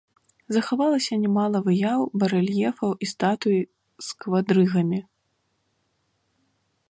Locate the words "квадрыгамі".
4.25-4.99